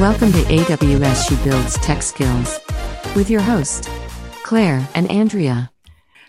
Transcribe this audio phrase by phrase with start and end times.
[0.00, 2.58] Welcome to AWS She Builds Tech Skills
[3.14, 3.86] with your host,
[4.44, 5.70] Claire and Andrea.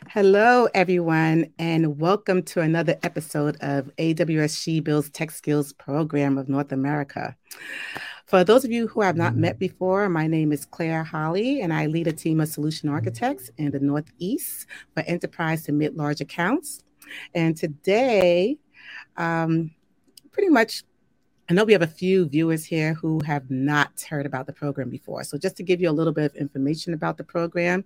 [0.09, 6.49] Hello, everyone, and welcome to another episode of AWS She Builds Tech Skills Program of
[6.49, 7.37] North America.
[8.25, 11.73] For those of you who have not met before, my name is Claire Holly, and
[11.73, 16.19] I lead a team of solution architects in the Northeast for enterprise to mid large
[16.19, 16.83] accounts.
[17.33, 18.57] And today,
[19.15, 19.71] um,
[20.33, 20.83] pretty much
[21.51, 24.89] I know we have a few viewers here who have not heard about the program
[24.89, 25.25] before.
[25.25, 27.83] So, just to give you a little bit of information about the program,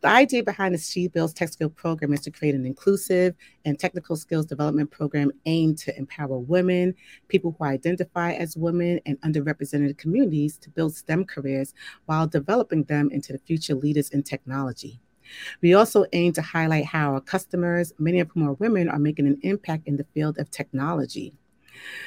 [0.00, 3.34] the idea behind the She Builds Tech Skill program is to create an inclusive
[3.64, 6.94] and technical skills development program aimed to empower women,
[7.26, 11.74] people who identify as women, and underrepresented communities to build STEM careers
[12.06, 15.00] while developing them into the future leaders in technology.
[15.62, 19.26] We also aim to highlight how our customers, many of whom are women, are making
[19.26, 21.34] an impact in the field of technology.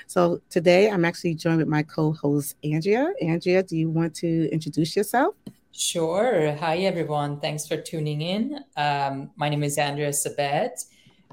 [0.07, 3.13] So today I'm actually joined with my co-host Andrea.
[3.21, 5.35] Andrea, do you want to introduce yourself?
[5.71, 6.55] Sure.
[6.57, 7.39] Hi everyone.
[7.39, 8.59] Thanks for tuning in.
[8.77, 10.85] Um, my name is Andrea Sabet,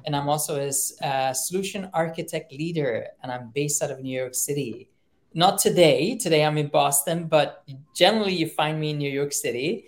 [0.05, 0.71] and I'm also a,
[1.05, 4.89] a solution architect leader, and I'm based out of New York City.
[5.33, 6.17] Not today.
[6.17, 7.63] Today I'm in Boston, but
[7.95, 9.85] generally you find me in New York City.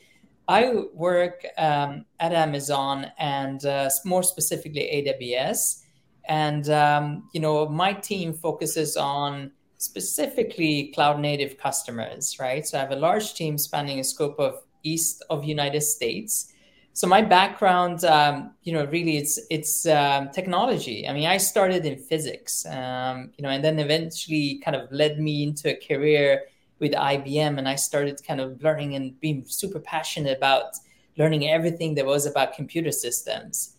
[0.47, 5.82] I work um, at Amazon and uh, more specifically AWS
[6.25, 12.65] and um, you know, my team focuses on specifically cloud native customers, right?
[12.65, 16.53] So I have a large team spanning a scope of east of United States.
[16.93, 21.07] So my background, um, you know, really it's it's um, technology.
[21.07, 25.19] I mean, I started in physics, um, you know, and then eventually kind of led
[25.19, 26.43] me into a career
[26.79, 30.75] with IBM, and I started kind of learning and being super passionate about
[31.17, 33.72] learning everything there was about computer systems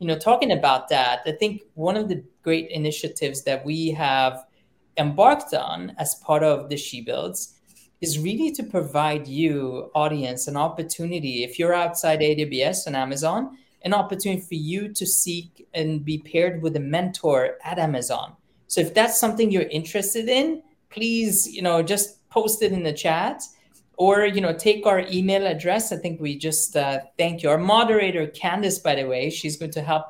[0.00, 4.44] you know, talking about that, I think one of the great initiatives that we have
[4.96, 7.54] embarked on as part of the She Builds
[8.00, 11.44] is really to provide you, audience, an opportunity.
[11.44, 16.62] If you're outside AWS and Amazon, an opportunity for you to seek and be paired
[16.62, 18.34] with a mentor at Amazon.
[18.68, 22.92] So if that's something you're interested in, please, you know, just post it in the
[22.92, 23.42] chat
[24.00, 25.92] or you know take our email address.
[25.92, 27.50] I think we just uh, thank you.
[27.50, 30.06] Our moderator candice by the way she's going to help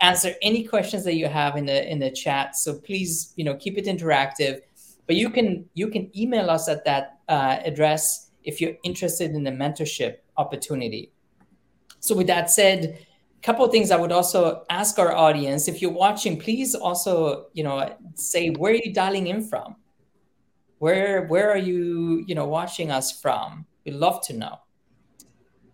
[0.00, 2.56] answer any questions that you have in the in the chat.
[2.56, 4.58] So please you know keep it interactive.
[5.06, 9.44] But you can you can email us at that uh, address if you're interested in
[9.44, 11.12] the mentorship opportunity.
[12.00, 12.98] So with that said
[13.38, 17.46] a couple of things i would also ask our audience if you're watching please also
[17.52, 17.76] you know
[18.14, 19.76] say where are you dialing in from
[20.78, 23.66] where where are you you know watching us from?
[23.84, 24.58] We'd love to know.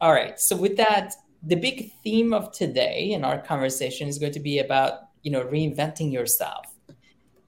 [0.00, 4.32] All right so with that the big theme of today in our conversation is going
[4.32, 6.66] to be about you know reinventing yourself.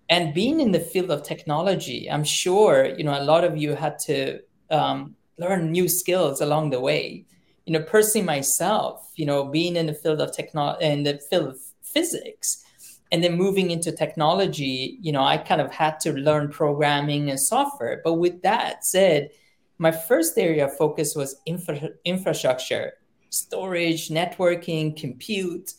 [0.08, 3.74] And being in the field of technology i'm sure you know a lot of you
[3.74, 4.40] had to
[4.70, 7.24] um, learn new skills along the way.
[7.66, 11.48] You know personally myself you know being in the field of technology in the field
[11.48, 12.65] of physics
[13.12, 17.40] and then moving into technology you know i kind of had to learn programming and
[17.40, 18.00] software.
[18.04, 19.30] But with that said
[19.78, 22.94] my first area of focus was infra- infrastructure
[23.30, 25.74] storage networking compute.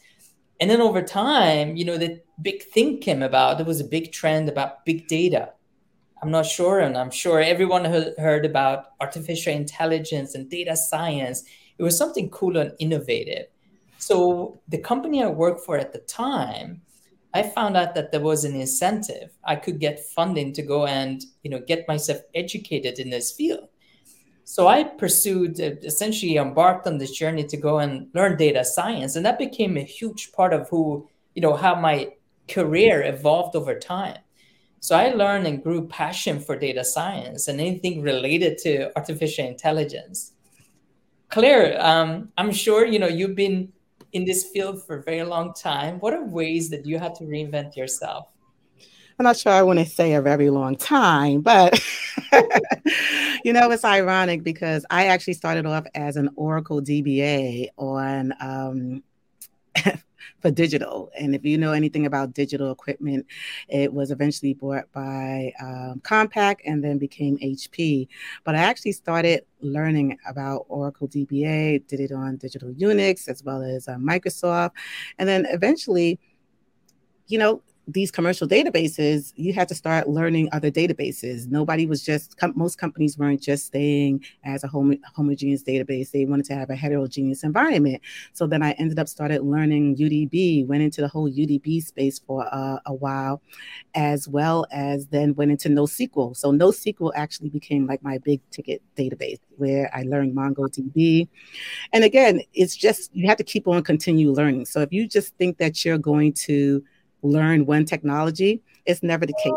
[0.60, 4.12] And then over time you know the big thing came about there was a big
[4.12, 5.54] trend about big data.
[6.22, 11.44] I'm not sure and i'm sure everyone heard about artificial intelligence and data science.
[11.78, 13.48] It was something cool and innovative.
[14.00, 16.82] So the company i worked for at the time
[17.38, 19.30] I found out that there was an incentive.
[19.44, 23.68] I could get funding to go and you know get myself educated in this field.
[24.44, 29.16] So I pursued, uh, essentially embarked on this journey to go and learn data science,
[29.16, 31.98] and that became a huge part of who you know how my
[32.48, 34.18] career evolved over time.
[34.80, 40.34] So I learned and grew passion for data science and anything related to artificial intelligence.
[41.30, 43.74] Claire, um, I'm sure you know you've been
[44.13, 46.00] in this field for a very long time.
[46.00, 48.27] What are ways that you had to reinvent yourself?
[49.19, 51.80] I'm not sure I want to say a very long time, but
[53.44, 59.04] you know, it's ironic because I actually started off as an Oracle DBA on um,
[60.39, 61.09] for digital.
[61.19, 63.25] And if you know anything about digital equipment,
[63.69, 68.07] it was eventually bought by um, Compaq and then became HP.
[68.44, 73.62] But I actually started learning about Oracle DBA, did it on digital Unix as well
[73.62, 74.71] as uh, Microsoft.
[75.18, 76.19] And then eventually,
[77.27, 81.48] you know, these commercial databases, you had to start learning other databases.
[81.48, 86.12] Nobody was just, com- most companies weren't just staying as a hom- homogeneous database.
[86.12, 88.01] They wanted to have a heterogeneous environment.
[88.34, 92.45] So then I ended up started learning UDB, went into the whole UDB space for
[92.54, 93.42] uh, a while,
[93.95, 96.36] as well as then went into NoSQL.
[96.36, 101.30] So NoSQL actually became like my big ticket database where I learned MongoDB.
[101.94, 104.66] And again, it's just, you have to keep on continue learning.
[104.66, 106.84] So if you just think that you're going to
[107.27, 108.62] learn one technology.
[108.85, 109.53] It's never the case.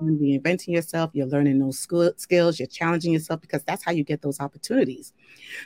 [0.00, 4.22] You're reinventing yourself, you're learning those skills, you're challenging yourself because that's how you get
[4.22, 5.12] those opportunities.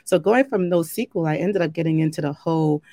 [0.03, 2.83] So going from NoSQL, I ended up getting into the whole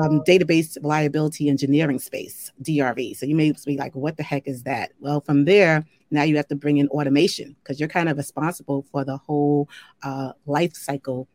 [0.00, 3.14] um, database reliability engineering space, DRE.
[3.14, 4.92] So you may be like, what the heck is that?
[5.00, 8.84] Well, from there, now you have to bring in automation because you're kind of responsible
[8.90, 9.68] for the whole
[10.02, 11.28] uh, life cycle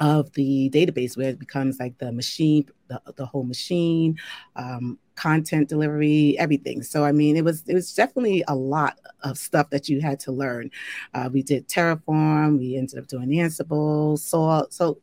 [0.00, 4.16] of the database where it becomes like the machine the, the whole machine
[4.56, 6.82] um, content delivery everything.
[6.82, 10.20] So i mean it was it was definitely a lot of stuff that you had
[10.20, 10.70] to learn.
[11.14, 14.98] Uh, we did terraform we ended up doing ansible so so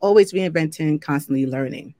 [0.00, 1.94] always reinventing constantly learning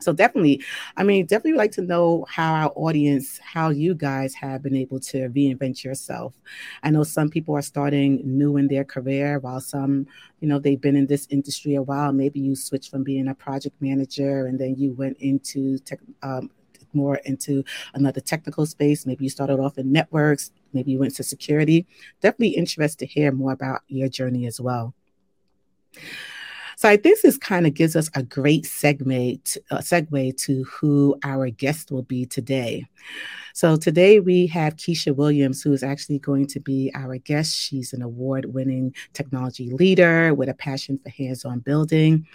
[0.00, 0.62] so definitely
[0.96, 5.00] i mean definitely like to know how our audience how you guys have been able
[5.00, 6.34] to reinvent yourself.
[6.82, 10.06] I know some people are starting new in their career while some
[10.40, 12.12] you know they've been in this industry a while.
[12.12, 16.50] Maybe you switched from being a project manager and then you went into tech um,
[16.92, 17.62] more into
[17.94, 19.06] another technical space.
[19.06, 20.50] Maybe you started off in networks.
[20.72, 21.86] Maybe you went to security.
[22.20, 24.94] Definitely interested to hear more about your journey as well
[26.80, 31.50] so I think this kind of gives us a great segment, segue to who our
[31.50, 32.86] guest will be today.
[33.52, 37.54] So today we have Kesha Williams, who is actually going to be our guest.
[37.54, 42.26] She's an award-winning technology leader with a passion for hands-on building.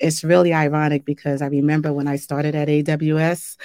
[0.00, 3.56] It's really ironic because I remember when I started at AWS,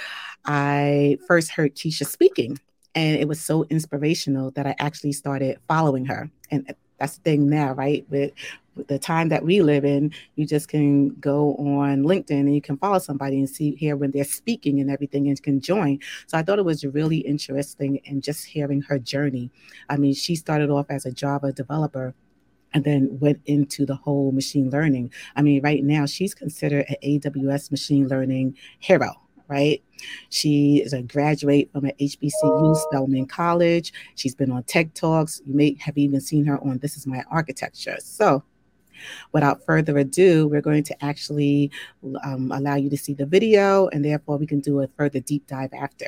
[0.44, 2.60] I first heard Kesha speaking
[2.94, 6.30] and it was so inspirational that I actually started following her.
[6.52, 6.72] And
[7.02, 8.06] that's the thing now, right?
[8.10, 8.32] With
[8.86, 12.76] the time that we live in, you just can go on LinkedIn and you can
[12.76, 15.98] follow somebody and see here when they're speaking and everything and can join.
[16.28, 19.50] So I thought it was really interesting and just hearing her journey.
[19.90, 22.14] I mean, she started off as a Java developer
[22.72, 25.12] and then went into the whole machine learning.
[25.34, 29.82] I mean, right now she's considered an AWS machine learning hero right?
[30.30, 33.92] She is a graduate from an HBCU, Spelman College.
[34.14, 35.40] She's been on Tech Talks.
[35.46, 37.96] You may have even seen her on This Is My Architecture.
[38.00, 38.42] So
[39.32, 41.70] Without further ado, we're going to actually
[42.24, 45.46] um, allow you to see the video and therefore we can do a further deep
[45.46, 46.06] dive after.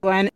[0.00, 0.30] One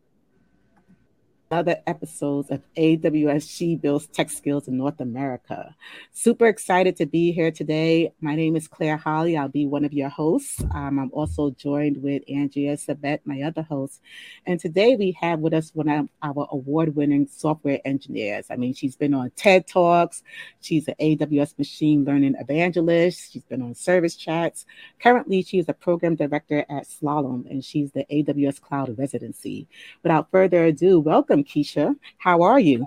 [1.50, 5.74] other episodes of AWS She Builds Tech Skills in North America.
[6.12, 8.12] Super excited to be here today.
[8.20, 9.36] My name is Claire Holly.
[9.36, 10.62] I'll be one of your hosts.
[10.74, 14.00] Um, I'm also joined with Andrea Sabet, my other host.
[14.46, 18.46] And today we have with us one of our award winning software engineers.
[18.48, 20.22] I mean, she's been on TED Talks,
[20.60, 24.66] she's an AWS machine learning evangelist, she's been on Serverless Chats.
[25.02, 29.66] Currently, she is a program director at Slalom, and she's the AWS Cloud Residency.
[30.04, 31.39] Without further ado, welcome.
[31.40, 31.96] Welcome, Kesha.
[32.18, 32.86] How are you?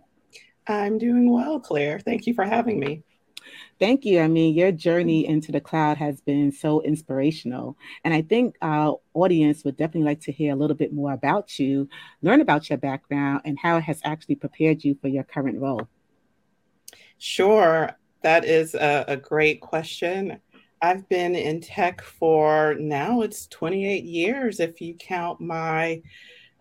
[0.68, 2.00] I'm doing well, Claire.
[2.00, 3.02] Thank you for having me.
[3.80, 4.20] Thank you.
[4.20, 7.76] I mean, your journey into the cloud has been so inspirational.
[8.04, 11.58] And I think our audience would definitely like to hear a little bit more about
[11.58, 11.90] you,
[12.22, 15.88] learn about your background, and how it has actually prepared you for your current role.
[17.18, 17.90] Sure.
[18.22, 20.39] That is a, a great question.
[20.80, 26.04] I've been in tech for now, it's 28 years if you count my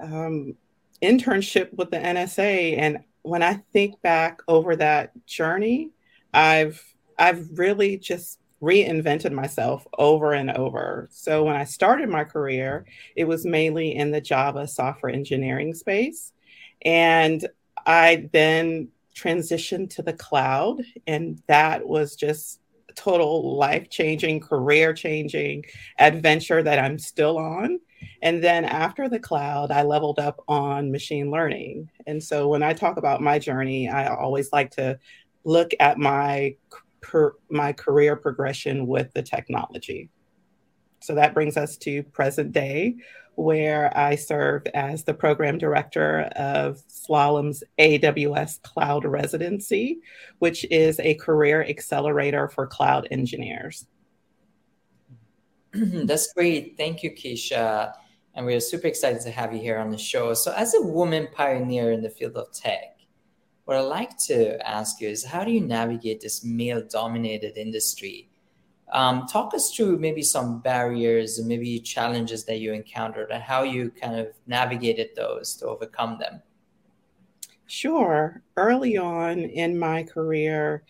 [0.00, 0.54] um,
[1.02, 2.78] internship with the NSA.
[2.78, 5.90] And when I think back over that journey,
[6.32, 6.82] I've
[7.18, 11.08] I've really just reinvented myself over and over.
[11.10, 16.32] So when I started my career, it was mainly in the Java software engineering space.
[16.84, 17.46] And
[17.84, 22.60] I then transitioned to the cloud, and that was just
[22.94, 25.64] total life changing, career changing
[25.98, 27.80] adventure that I'm still on.
[28.22, 31.90] And then after the cloud, I leveled up on machine learning.
[32.06, 34.98] And so when I talk about my journey, I always like to
[35.44, 36.56] look at my
[37.00, 40.08] per, my career progression with the technology.
[41.00, 42.94] So that brings us to present day,
[43.34, 50.00] where I serve as the program director of Slalom's AWS Cloud Residency,
[50.38, 53.86] which is a career accelerator for cloud engineers.
[55.72, 56.76] That's great.
[56.76, 57.94] Thank you, Kesha.
[58.34, 60.34] And we're super excited to have you here on the show.
[60.34, 62.96] So, as a woman pioneer in the field of tech,
[63.64, 68.28] what I'd like to ask you is how do you navigate this male dominated industry
[68.92, 73.62] Um, talk us through maybe some barriers and maybe challenges that you encountered and how
[73.62, 76.42] you kind of navigated those to overcome them.
[77.66, 78.42] Sure.
[78.58, 80.82] Early on in my career,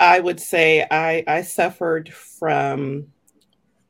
[0.00, 3.06] I would say I, I suffered from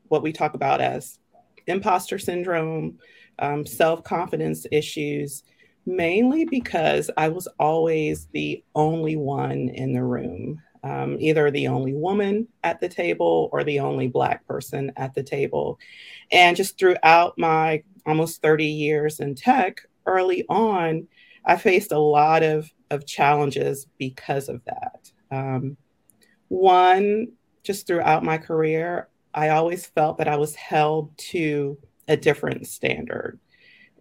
[0.09, 1.19] what we talk about as
[1.65, 2.99] imposter syndrome,
[3.39, 5.43] um, self confidence issues,
[5.85, 11.93] mainly because I was always the only one in the room, um, either the only
[11.93, 15.79] woman at the table or the only Black person at the table.
[16.31, 21.07] And just throughout my almost 30 years in tech, early on,
[21.45, 25.11] I faced a lot of, of challenges because of that.
[25.31, 25.77] Um,
[26.47, 27.33] one,
[27.63, 33.39] just throughout my career, I always felt that I was held to a different standard.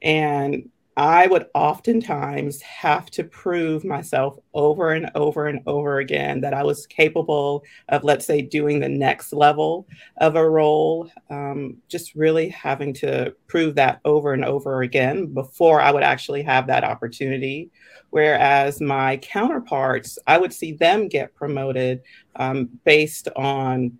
[0.00, 6.52] And I would oftentimes have to prove myself over and over and over again that
[6.52, 9.86] I was capable of, let's say, doing the next level
[10.16, 11.08] of a role.
[11.30, 16.42] Um, just really having to prove that over and over again before I would actually
[16.42, 17.70] have that opportunity.
[18.10, 22.02] Whereas my counterparts, I would see them get promoted
[22.34, 23.96] um, based on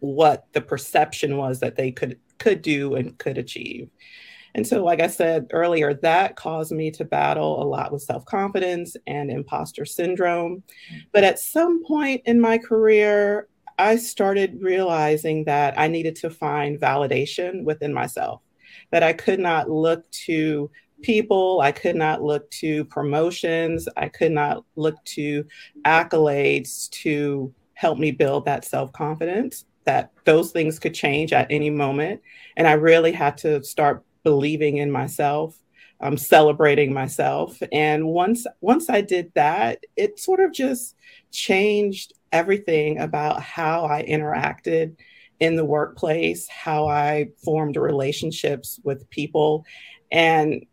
[0.00, 3.88] what the perception was that they could could do and could achieve.
[4.54, 8.24] And so, like I said earlier, that caused me to battle a lot with self
[8.24, 10.62] confidence and imposter syndrome.
[11.12, 16.80] But at some point in my career, I started realizing that I needed to find
[16.80, 18.42] validation within myself,
[18.90, 20.70] that I could not look to
[21.02, 25.44] people, I could not look to promotions, I could not look to
[25.84, 31.70] accolades to help me build that self confidence, that those things could change at any
[31.70, 32.20] moment.
[32.56, 35.58] And I really had to start believing in myself,
[36.00, 37.58] um, celebrating myself.
[37.72, 40.94] And once once I did that, it sort of just
[41.32, 44.96] changed everything about how I interacted
[45.40, 49.64] in the workplace, how I formed relationships with people.
[50.12, 50.66] And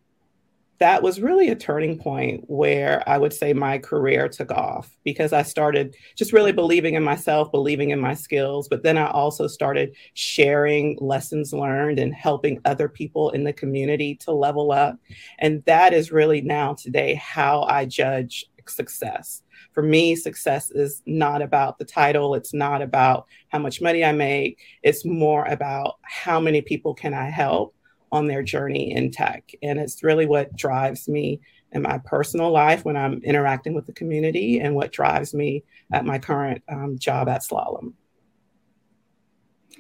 [0.79, 5.31] that was really a turning point where I would say my career took off because
[5.31, 8.67] I started just really believing in myself, believing in my skills.
[8.67, 14.15] But then I also started sharing lessons learned and helping other people in the community
[14.15, 14.97] to level up.
[15.39, 19.43] And that is really now today how I judge success.
[19.73, 24.11] For me, success is not about the title, it's not about how much money I
[24.11, 27.74] make, it's more about how many people can I help
[28.11, 29.51] on their journey in tech.
[29.61, 31.39] And it's really what drives me
[31.71, 36.05] in my personal life when I'm interacting with the community and what drives me at
[36.05, 37.93] my current um, job at Slalom.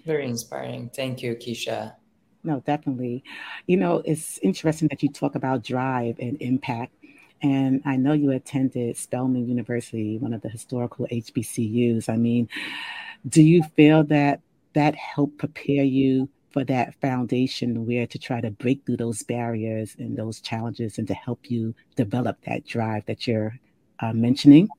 [0.05, 0.91] Very inspiring.
[0.93, 1.95] Thank you, Kesha.
[2.43, 3.23] No, definitely.
[3.65, 6.93] You know, it's interesting that you talk about drive and impact.
[7.41, 12.07] And I know you attended Spelman University, one of the historical HBCUs.
[12.07, 12.49] I mean,
[13.27, 14.41] do you feel that
[14.73, 19.93] that helped prepare you for that foundation where to try to break through those barriers
[19.99, 23.59] and those challenges and to help you develop that drive that you're
[23.99, 24.69] uh, mentioning?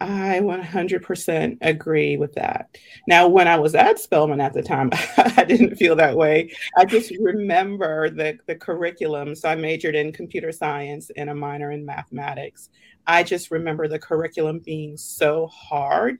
[0.00, 2.76] I 100% agree with that.
[3.08, 6.52] Now, when I was at Spelman at the time, I didn't feel that way.
[6.76, 9.34] I just remember the, the curriculum.
[9.34, 12.68] So I majored in computer science and a minor in mathematics.
[13.06, 16.18] I just remember the curriculum being so hard.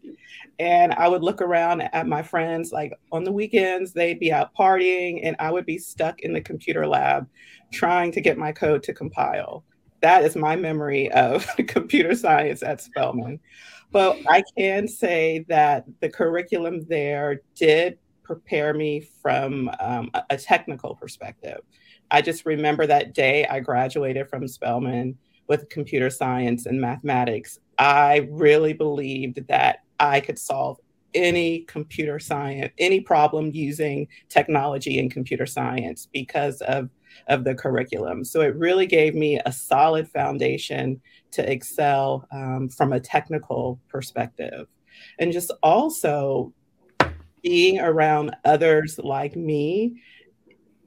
[0.58, 4.54] And I would look around at my friends, like on the weekends, they'd be out
[4.54, 7.28] partying, and I would be stuck in the computer lab
[7.72, 9.64] trying to get my code to compile.
[10.06, 13.40] That is my memory of computer science at Spelman.
[13.90, 20.94] But I can say that the curriculum there did prepare me from um, a technical
[20.94, 21.58] perspective.
[22.12, 28.28] I just remember that day I graduated from Spelman with computer science and mathematics, I
[28.30, 30.78] really believed that I could solve
[31.14, 36.90] any computer science, any problem using technology and computer science because of,
[37.28, 38.24] of the curriculum.
[38.24, 41.00] So it really gave me a solid foundation
[41.32, 44.66] to excel um, from a technical perspective.
[45.18, 46.52] And just also
[47.42, 50.02] being around others like me,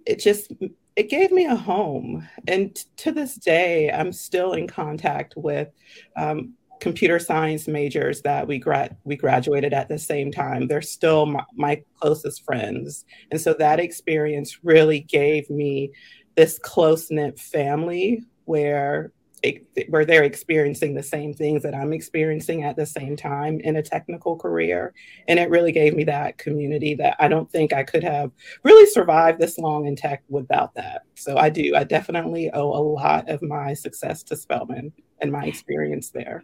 [0.05, 0.51] it just
[0.95, 2.27] it gave me a home.
[2.47, 5.69] And t- to this day, I'm still in contact with
[6.17, 10.67] um, computer science majors that we grad we graduated at the same time.
[10.67, 15.91] They're still my, my closest friends, and so that experience really gave me
[16.35, 19.11] this close knit family where
[19.87, 23.83] where they're experiencing the same things that I'm experiencing at the same time in a
[23.83, 24.93] technical career.
[25.27, 28.31] And it really gave me that community that I don't think I could have
[28.63, 31.03] really survived this long in tech without that.
[31.15, 35.45] So I do, I definitely owe a lot of my success to Spelman and my
[35.45, 36.43] experience there.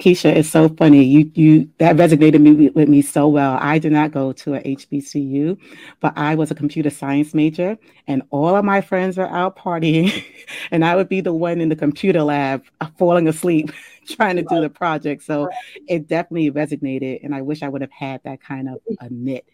[0.00, 1.04] Kesha, it's so funny.
[1.04, 3.56] You you that resonated me with me so well.
[3.60, 5.56] I did not go to a HBCU,
[6.00, 10.24] but I was a computer science major, and all of my friends were out partying,
[10.72, 13.70] and I would be the one in the computer lab uh, falling asleep
[14.08, 15.22] trying to do the project.
[15.22, 15.48] So
[15.86, 19.46] it definitely resonated, and I wish I would have had that kind of a knit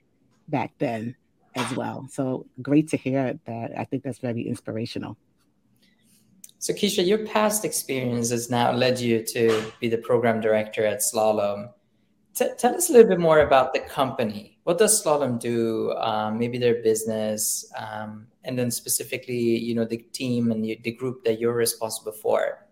[0.49, 1.17] back then
[1.55, 2.07] as well.
[2.11, 3.73] So great to hear that.
[3.77, 5.19] I think that's very inspirational.
[6.61, 10.99] So, Kesha, your past experience has now led you to be the program director at
[10.99, 11.71] Slalom.
[12.35, 14.59] T- tell us a little bit more about the company.
[14.65, 15.93] What does Slalom do?
[15.93, 20.93] Um, maybe their business, um, and then specifically, you know, the team and the, the
[20.93, 22.67] group that you're responsible for.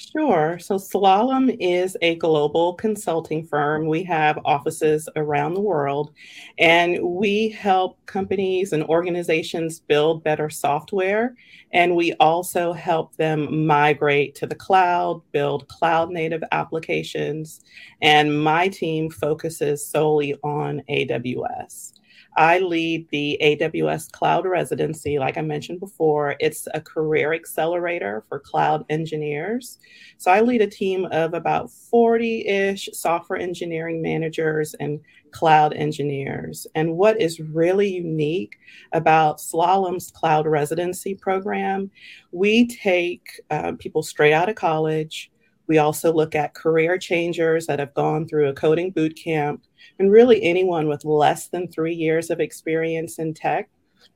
[0.00, 0.58] Sure.
[0.58, 3.86] So Slalom is a global consulting firm.
[3.86, 6.12] We have offices around the world,
[6.56, 11.34] and we help companies and organizations build better software.
[11.74, 17.60] And we also help them migrate to the cloud, build cloud native applications.
[18.00, 21.99] And my team focuses solely on AWS.
[22.36, 26.36] I lead the AWS Cloud Residency, like I mentioned before.
[26.38, 29.78] It's a career accelerator for cloud engineers.
[30.18, 35.00] So I lead a team of about 40 ish software engineering managers and
[35.32, 36.66] cloud engineers.
[36.74, 38.56] And what is really unique
[38.92, 41.90] about Slalom's Cloud Residency program,
[42.32, 45.30] we take uh, people straight out of college.
[45.66, 49.64] We also look at career changers that have gone through a coding boot camp
[49.98, 53.68] and really anyone with less than three years of experience in tech,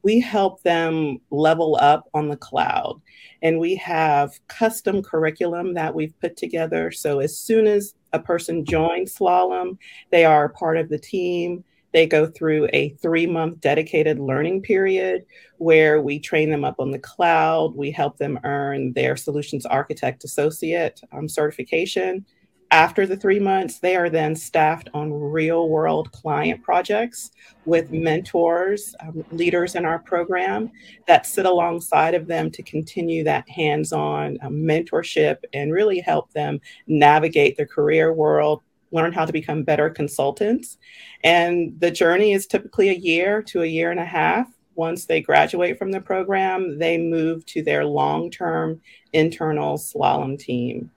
[0.03, 3.01] we help them level up on the cloud.
[3.43, 6.91] And we have custom curriculum that we've put together.
[6.91, 9.79] So as soon as a person joins Slalom,
[10.11, 11.65] they are part of the team.
[11.93, 15.25] They go through a three month dedicated learning period
[15.59, 17.77] where we train them up on the cloud.
[17.77, 22.25] We help them earn their solutions architect associate um, certification.
[22.71, 27.31] After the three months, they are then staffed on real world client projects
[27.65, 30.71] with mentors, um, leaders in our program
[31.07, 36.33] that sit alongside of them to continue that hands on um, mentorship and really help
[36.33, 40.79] them navigate the career world, learn how to become better consultants.
[41.23, 44.49] And the journey is typically a year to a year and a half.
[44.75, 48.81] Once they graduate from the program, they move to their long term
[49.13, 50.91] internal slalom team.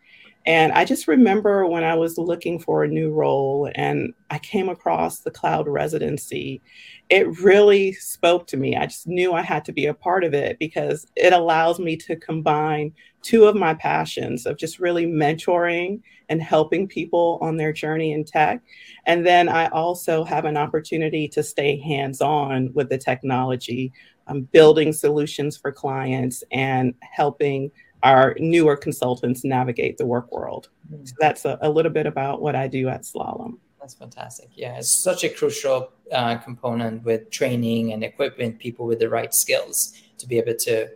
[0.47, 4.69] And I just remember when I was looking for a new role and I came
[4.69, 6.61] across the cloud residency,
[7.09, 8.77] it really spoke to me.
[8.77, 11.97] I just knew I had to be a part of it because it allows me
[11.97, 17.73] to combine two of my passions of just really mentoring and helping people on their
[17.73, 18.61] journey in tech.
[19.05, 23.91] And then I also have an opportunity to stay hands on with the technology,
[24.27, 27.69] um, building solutions for clients and helping
[28.03, 30.69] our newer consultants navigate the work world.
[30.91, 31.05] Mm-hmm.
[31.05, 33.57] So that's a, a, little bit about what I do at Slalom.
[33.79, 34.49] That's fantastic.
[34.55, 39.33] Yeah, it's such a crucial uh, component with training and equipping people with the right
[39.33, 40.89] skills to be able to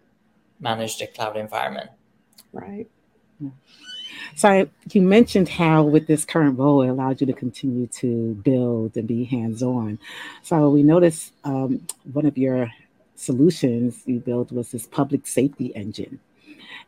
[0.60, 1.90] manage the cloud environment.
[2.54, 2.88] Right.
[4.36, 8.96] So you mentioned how with this current role, it allowed you to continue to build
[8.96, 10.00] and be hands-on.
[10.44, 12.72] So we noticed um, one of your
[13.16, 16.20] solutions you built was this public safety engine.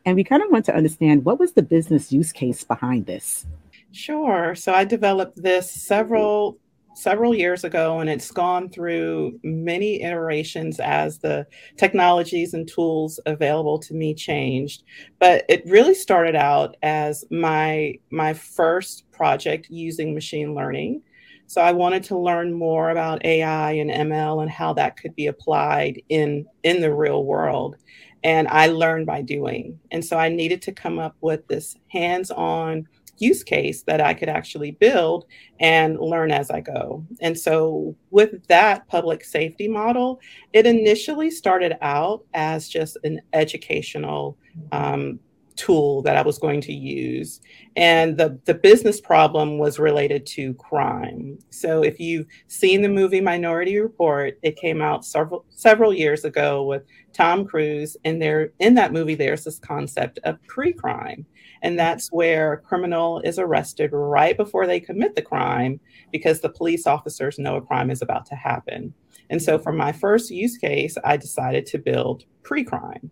[0.06, 3.46] And we kind of want to understand what was the business use case behind this?
[3.92, 4.54] Sure.
[4.54, 6.58] So I developed this several
[6.94, 13.78] several years ago and it's gone through many iterations as the technologies and tools available
[13.78, 14.84] to me changed
[15.18, 21.02] but it really started out as my my first project using machine learning
[21.48, 25.26] so i wanted to learn more about ai and ml and how that could be
[25.26, 27.76] applied in in the real world
[28.24, 29.78] and I learned by doing.
[29.90, 34.14] And so I needed to come up with this hands on use case that I
[34.14, 35.26] could actually build
[35.60, 37.06] and learn as I go.
[37.20, 40.20] And so, with that public safety model,
[40.52, 44.36] it initially started out as just an educational
[44.72, 45.20] um,
[45.56, 47.40] tool that I was going to use.
[47.76, 51.38] And the, the business problem was related to crime.
[51.50, 56.64] So if you've seen the movie Minority Report, it came out several several years ago
[56.64, 57.96] with Tom Cruise.
[58.04, 61.26] And there in that movie, there's this concept of pre-crime.
[61.62, 65.80] And that's where a criminal is arrested right before they commit the crime
[66.12, 68.92] because the police officers know a crime is about to happen.
[69.30, 73.10] And so for my first use case, I decided to build pre-crime.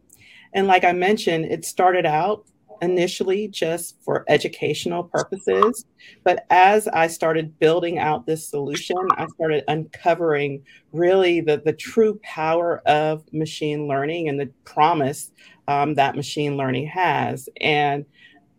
[0.55, 2.45] And like I mentioned, it started out
[2.83, 5.87] initially just for educational purposes.
[6.25, 12.19] But as I started building out this solution, I started uncovering really the, the true
[12.25, 15.31] power of machine learning and the promise
[15.69, 17.49] um, that machine learning has.
[17.61, 18.05] And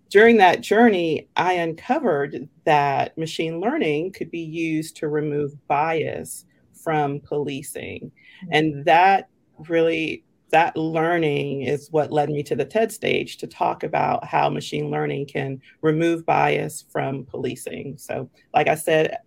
[0.09, 7.19] during that journey, I uncovered that machine learning could be used to remove bias from
[7.19, 8.11] policing.
[8.51, 9.27] And that
[9.67, 10.23] really
[10.53, 14.91] that learning is what led me to the TED stage to talk about how machine
[14.91, 17.97] learning can remove bias from policing.
[17.97, 19.17] So, like I said,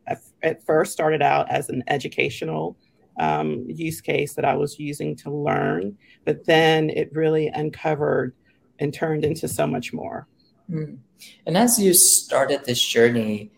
[0.42, 2.76] at first started out as an educational
[3.18, 8.32] um, use case that I was using to learn, but then it really uncovered
[8.78, 10.28] and turned into so much more.
[10.70, 10.98] Mm.
[11.44, 13.50] And as you started this journey,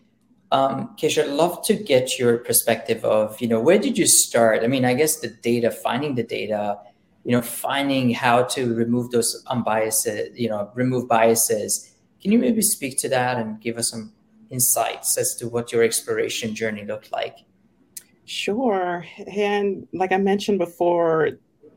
[0.51, 4.63] um, Kesha, I'd love to get your perspective of, you know, where did you start?
[4.63, 6.79] I mean, I guess the data, finding the data,
[7.29, 11.93] you know, finding how to remove those unbiased, you know, remove biases.
[12.19, 14.11] Can you maybe speak to that and give us some
[14.49, 17.37] insights as to what your exploration journey looked like?
[18.25, 19.05] Sure.
[19.31, 21.33] And like I mentioned before,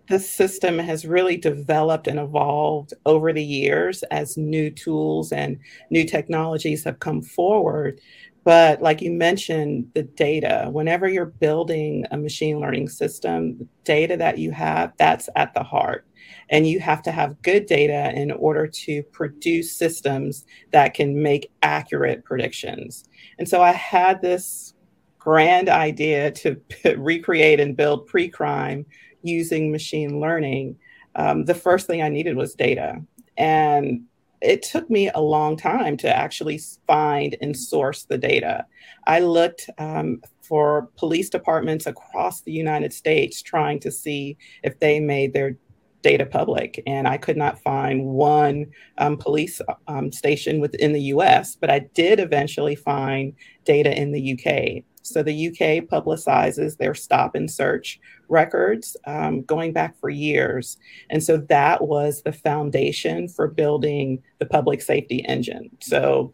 [0.09, 5.59] this system has really developed and evolved over the years as new tools and
[5.91, 8.01] new technologies have come forward.
[8.45, 14.17] But like you mentioned, the data, whenever you're building a machine learning system, the data
[14.17, 16.07] that you have, that's at the heart.
[16.51, 21.51] And you have to have good data in order to produce systems that can make
[21.63, 23.05] accurate predictions.
[23.39, 24.75] And so I had this
[25.19, 26.61] grand idea to
[26.97, 28.85] recreate and build pre crime
[29.23, 30.77] using machine learning.
[31.15, 33.01] Um, the first thing I needed was data.
[33.37, 34.03] And
[34.43, 38.67] it took me a long time to actually find and source the data.
[39.07, 44.99] I looked um, for police departments across the United States trying to see if they
[44.99, 45.57] made their
[46.03, 46.83] data public.
[46.87, 48.67] And I could not find one
[48.99, 54.33] um, police um, station within the US, but I did eventually find data in the
[54.33, 54.85] UK.
[55.03, 60.79] So the UK publicizes their stop and search records um, going back for years.
[61.11, 65.71] And so that was the foundation for building the public safety engine.
[65.81, 66.33] So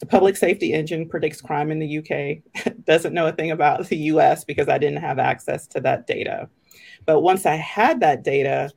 [0.00, 3.96] the public safety engine predicts crime in the UK, doesn't know a thing about the
[3.96, 6.48] US because I didn't have access to that data.
[7.06, 8.70] But once I had that data,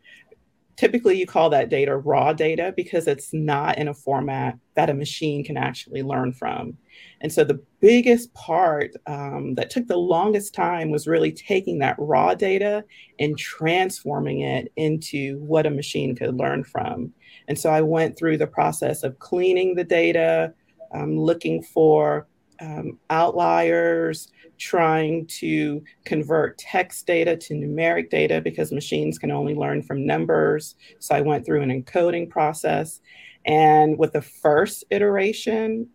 [0.82, 4.96] typically you call that data raw data because it's not in a format that a
[4.96, 6.76] machine can actually learn from.
[7.22, 11.98] And so the biggest part um, that took the longest time was really taking that
[12.00, 12.84] raw data
[13.20, 17.13] and transforming it into what a machine could learn from.
[17.48, 20.52] And so I went through the process of cleaning the data,
[20.96, 22.26] um, looking for
[22.60, 24.30] um, outliers,
[24.62, 30.76] trying to convert text data to numeric data because machines can only learn from numbers.
[31.00, 33.02] So I went through an encoding process.
[33.45, 35.89] And with the first iteration,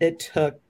[0.00, 0.60] it took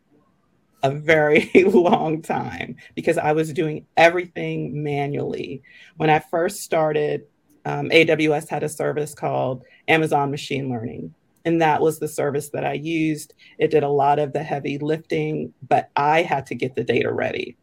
[0.82, 5.62] a very long time because I was doing everything manually.
[5.96, 7.22] When I first started,
[7.64, 11.14] um, AWS had a service called Amazon Machine Learning.
[11.44, 13.35] And that was the service that I used.
[13.59, 17.12] It did a lot of the heavy lifting, but I had to get the data
[17.12, 17.57] ready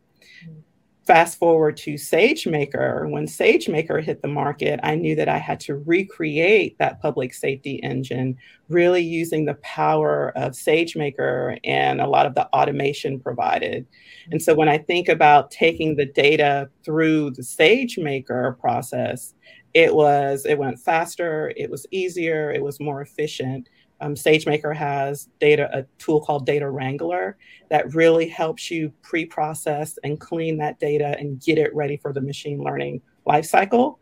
[1.06, 5.76] fast forward to SageMaker, when SageMaker hit the market, I knew that I had to
[5.76, 8.38] recreate that public safety engine,
[8.70, 13.86] really using the power of SageMaker and a lot of the automation provided.
[14.32, 19.36] And so when I think about taking the data through the SageMaker process,
[19.76, 23.70] it was it went faster, it was easier, it was more efficient
[24.02, 27.38] um, SageMaker has data a tool called Data Wrangler
[27.70, 32.22] that really helps you pre-process and clean that data and get it ready for the
[32.22, 33.98] machine learning lifecycle.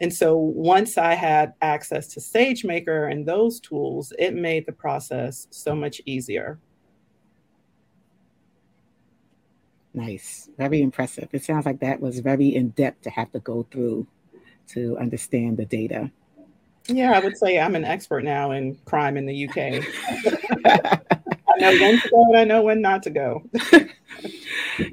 [0.00, 5.48] And so once I had access to SageMaker and those tools, it made the process
[5.50, 6.58] so much easier.
[9.94, 11.28] Nice, very impressive.
[11.32, 14.06] It sounds like that was very in depth to have to go through
[14.68, 16.10] to understand the data.
[16.86, 19.56] Yeah, I would say I'm an expert now in crime in the UK.
[20.66, 23.42] I know when to go and I know when not to go.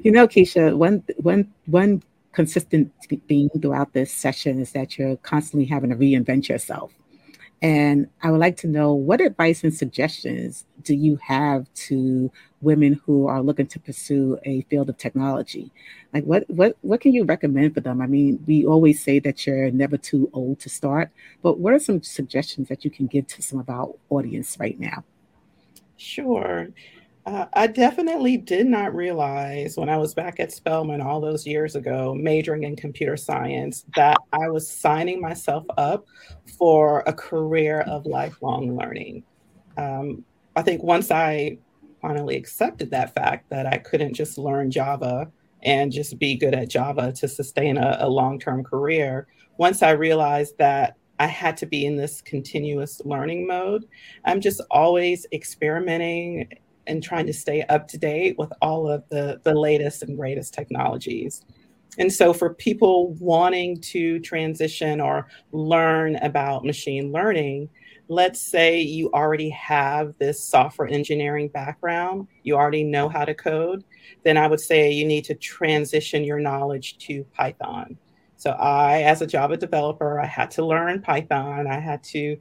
[0.02, 2.92] you know, Kesha, one one one consistent
[3.28, 6.92] theme throughout this session is that you're constantly having to reinvent yourself.
[7.62, 12.30] And I would like to know what advice and suggestions do you have to
[12.66, 15.70] women who are looking to pursue a field of technology?
[16.12, 18.02] Like what what what can you recommend for them?
[18.02, 21.10] I mean, we always say that you're never too old to start,
[21.42, 24.78] but what are some suggestions that you can give to some of our audience right
[24.78, 25.04] now?
[25.96, 26.68] Sure.
[27.26, 31.74] Uh, I definitely did not realize when I was back at Spelman all those years
[31.74, 36.06] ago, majoring in computer science, that I was signing myself up
[36.56, 39.24] for a career of lifelong learning.
[39.76, 40.24] Um,
[40.54, 41.58] I think once I
[42.06, 45.30] finally accepted that fact that I couldn't just learn Java
[45.62, 49.26] and just be good at Java to sustain a, a long term career,
[49.58, 53.86] once I realized that I had to be in this continuous learning mode.
[54.24, 56.48] I'm just always experimenting
[56.86, 60.54] and trying to stay up to date with all of the, the latest and greatest
[60.54, 61.42] technologies.
[61.98, 67.70] And so, for people wanting to transition or learn about machine learning,
[68.08, 73.84] let's say you already have this software engineering background, you already know how to code,
[74.24, 77.98] then I would say you need to transition your knowledge to Python.
[78.36, 81.66] So I, as a Java developer, I had to learn Python.
[81.66, 82.36] I had to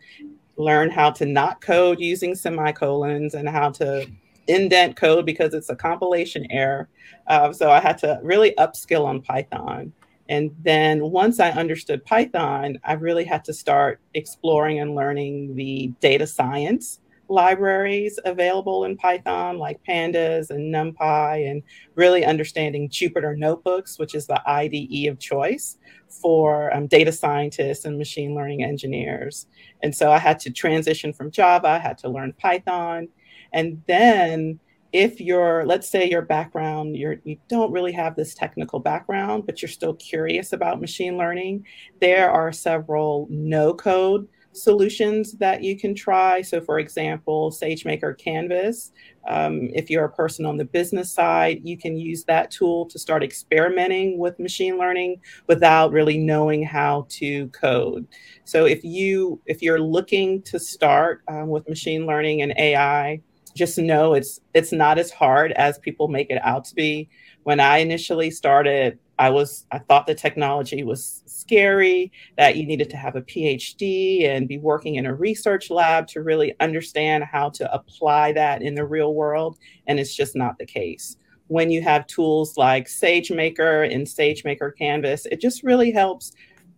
[0.57, 4.05] learn how to not code using semicolons and how to
[4.47, 6.89] indent code because it's a compilation error.
[7.27, 9.93] Uh, so I had to really upskill on Python.
[10.27, 15.93] And then once I understood Python, I really had to start exploring and learning the
[15.99, 21.63] data science libraries available in Python, like Pandas and NumPy, and
[21.95, 27.97] really understanding Jupyter Notebooks, which is the IDE of choice for um, data scientists and
[27.97, 29.47] machine learning engineers.
[29.81, 33.07] And so I had to transition from Java, I had to learn Python.
[33.53, 34.59] And then
[34.95, 39.61] if you're let's say your background you're you don't really have this technical background but
[39.61, 41.65] you're still curious about machine learning
[41.99, 46.41] there are several no code solutions that you can try.
[46.41, 48.93] So for example sagemaker canvas.
[49.27, 52.99] Um, if you're a person on the business side you can use that tool to
[52.99, 58.07] start experimenting with machine learning without really knowing how to code.
[58.45, 63.21] So if you if you're looking to start um, with machine learning and ai
[63.55, 67.09] just know it's it's not as hard as people make it out to be.
[67.43, 72.89] When I initially started, I was I thought the technology was scary, that you needed
[72.89, 77.49] to have a PhD and be working in a research lab to really understand how
[77.51, 81.17] to apply that in the real world, and it's just not the case.
[81.47, 86.33] When you have tools like SageMaker and SageMaker Canvas, it just really helps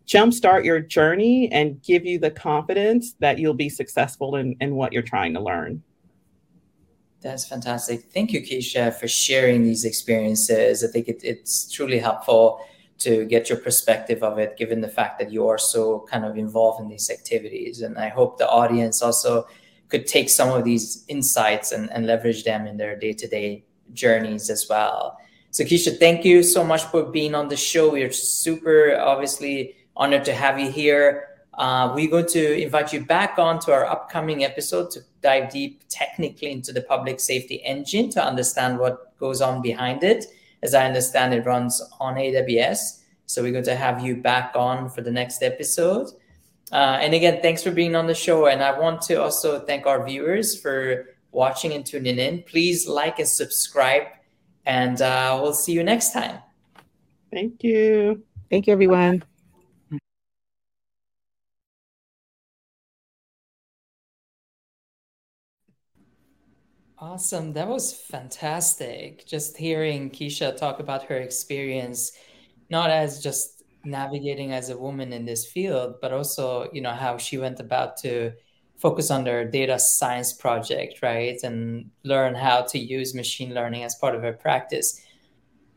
[0.05, 4.91] jumpstart your journey and give you the confidence that you'll be successful in, in what
[4.93, 5.81] you're trying to learn.
[7.21, 8.12] That's fantastic.
[8.13, 10.84] Thank you, Kesha, for sharing these experiences.
[10.84, 12.62] I think it, it's truly helpful
[12.99, 16.38] to get your perspective of it, given the fact that you are so kind of
[16.38, 17.82] involved in these activities.
[17.82, 19.47] And I hope the audience also
[19.89, 23.63] could take some of these insights and, and leverage them in their day to day
[23.93, 25.17] journeys as well.
[25.51, 27.91] So, Kesha, thank you so much for being on the show.
[27.91, 31.30] We're super obviously honored to have you here.
[31.57, 35.81] Uh, we're going to invite you back on to our upcoming episode to dive deep
[35.89, 40.25] technically into the public safety engine to understand what goes on behind it.
[40.61, 43.01] As I understand, it runs on AWS.
[43.25, 46.07] So we're going to have you back on for the next episode.
[46.71, 48.47] Uh, and again, thanks for being on the show.
[48.47, 52.43] And I want to also thank our viewers for watching and tuning in.
[52.43, 54.03] Please like and subscribe,
[54.65, 56.39] and uh, we'll see you next time.
[57.31, 58.23] Thank you.
[58.49, 59.23] Thank you, everyone.
[66.99, 67.53] Awesome.
[67.53, 69.25] That was fantastic.
[69.27, 72.12] Just hearing Kesha talk about her experience,
[72.71, 77.17] not as just navigating as a woman in this field, but also, you know, how
[77.17, 78.33] she went about to
[78.77, 81.38] focus on their data science project, right?
[81.43, 84.99] And learn how to use machine learning as part of her practice.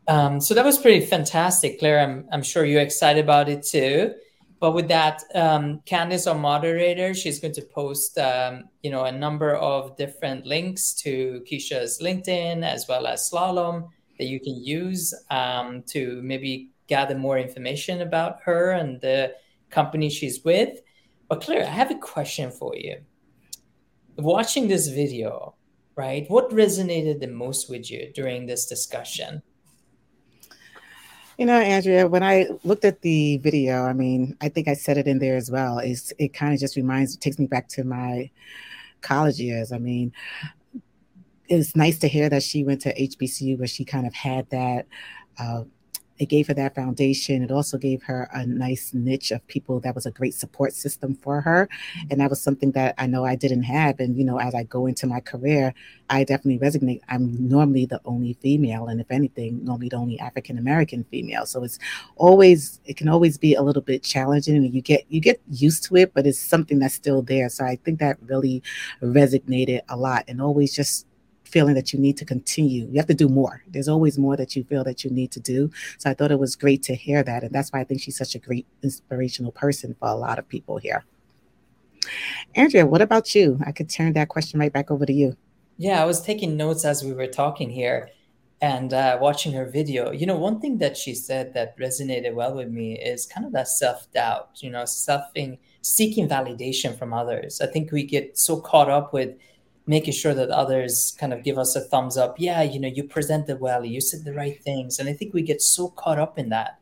[0.09, 2.01] Um, so that was pretty fantastic, Claire.
[2.01, 4.15] I'm, I'm sure you're excited about it too.
[4.61, 9.13] But with that, um, Candice, our moderator, she's going to post, um, you know, a
[9.13, 15.15] number of different links to Kesha's LinkedIn as well as Slalom that you can use
[15.31, 19.33] um, to maybe gather more information about her and the
[19.71, 20.81] company she's with.
[21.29, 22.97] But Claire, I have a question for you.
[24.19, 25.55] Watching this video,
[25.97, 26.27] right?
[26.29, 29.41] What resonated the most with you during this discussion?
[31.41, 34.99] You know, Andrea, when I looked at the video, I mean, I think I said
[34.99, 35.79] it in there as well.
[35.79, 38.31] It's, it kind of just reminds, takes me back to my
[39.01, 39.73] college years.
[39.73, 40.13] I mean,
[41.49, 44.87] it's nice to hear that she went to HBCU where she kind of had that
[45.39, 45.63] uh,
[46.21, 47.43] it gave her that foundation.
[47.43, 51.15] It also gave her a nice niche of people that was a great support system
[51.15, 51.67] for her.
[52.11, 53.99] And that was something that I know I didn't have.
[54.01, 55.73] And, you know, as I go into my career,
[56.11, 57.01] I definitely resonate.
[57.09, 61.47] I'm normally the only female, and if anything, normally the only African American female.
[61.47, 61.79] So it's
[62.17, 65.85] always, it can always be a little bit challenging and you get, you get used
[65.85, 67.49] to it, but it's something that's still there.
[67.49, 68.63] So I think that really
[69.03, 71.07] resonated a lot and always just
[71.51, 72.87] feeling that you need to continue.
[72.91, 73.63] You have to do more.
[73.69, 75.71] There's always more that you feel that you need to do.
[75.99, 77.43] So I thought it was great to hear that.
[77.43, 80.49] And that's why I think she's such a great inspirational person for a lot of
[80.49, 81.05] people here.
[82.55, 83.61] Andrea, what about you?
[83.67, 85.37] I could turn that question right back over to you.
[85.77, 88.11] Yeah, I was taking notes as we were talking here
[88.61, 90.11] and uh, watching her video.
[90.11, 93.53] You know, one thing that she said that resonated well with me is kind of
[93.53, 97.61] that self doubt, you know, selfing seeking validation from others.
[97.61, 99.37] I think we get so caught up with
[99.91, 102.37] making sure that others kind of give us a thumbs up.
[102.39, 105.01] Yeah, you know, you presented well, you said the right things.
[105.01, 106.79] And I think we get so caught up in that.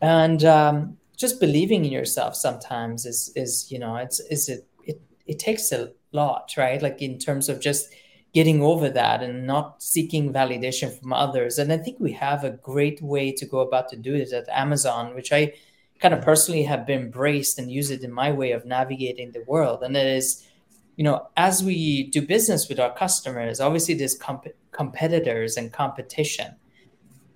[0.00, 5.02] And um, just believing in yourself sometimes is is, you know, it's is it it
[5.26, 6.80] it takes a lot, right?
[6.80, 7.92] Like in terms of just
[8.32, 11.58] getting over that and not seeking validation from others.
[11.58, 14.48] And I think we have a great way to go about to do it at
[14.48, 15.52] Amazon, which I
[16.00, 19.44] kind of personally have been embraced and use it in my way of navigating the
[19.46, 19.82] world.
[19.82, 20.42] And it is,
[20.96, 26.54] you know, as we do business with our customers, obviously there's comp- competitors and competition,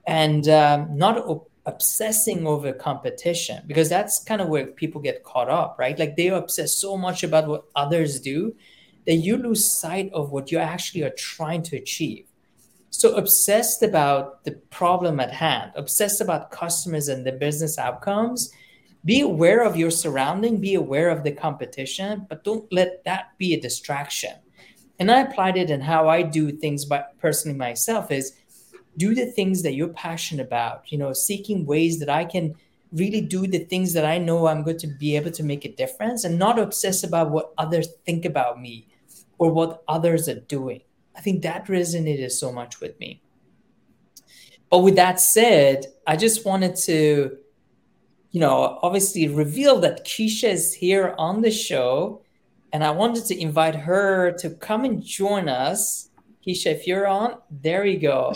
[0.06, 1.18] and um, not
[1.66, 5.98] obsessing over competition because that's kind of where people get caught up, right?
[5.98, 8.54] Like they obsess so much about what others do
[9.06, 12.24] that you lose sight of what you actually are trying to achieve.
[12.90, 18.50] So obsessed about the problem at hand, obsessed about customers and the business outcomes.
[19.04, 23.54] Be aware of your surrounding, be aware of the competition, but don't let that be
[23.54, 24.34] a distraction.
[24.98, 28.34] And I applied it in how I do things by personally myself is
[28.96, 32.56] do the things that you're passionate about, you know, seeking ways that I can
[32.92, 35.72] really do the things that I know I'm going to be able to make a
[35.72, 38.88] difference and not obsess about what others think about me
[39.38, 40.80] or what others are doing.
[41.14, 43.22] I think that resonated so much with me.
[44.70, 47.38] But with that said, I just wanted to,
[48.38, 52.22] you know, obviously reveal that Kesha is here on the show.
[52.72, 56.10] And I wanted to invite her to come and join us.
[56.46, 58.32] Kesha, if you're on, there you go.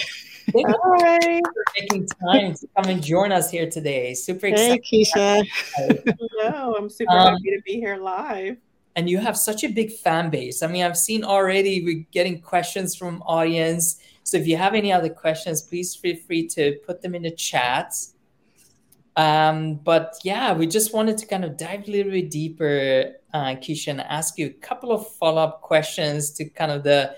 [0.50, 1.18] Thank Hi.
[1.22, 4.12] you for taking time to come and join us here today.
[4.14, 4.82] Super excited.
[4.82, 5.46] Hey, Kesha.
[6.18, 8.56] Hello, I'm super um, happy to be here live
[8.96, 10.64] and you have such a big fan base.
[10.64, 14.00] I mean, I've seen already we're getting questions from audience.
[14.24, 17.30] So if you have any other questions, please feel free to put them in the
[17.30, 17.94] chat.
[19.16, 23.56] Um, but yeah, we just wanted to kind of dive a little bit deeper, uh,
[23.56, 27.14] Kesha, and ask you a couple of follow-up questions to kind of the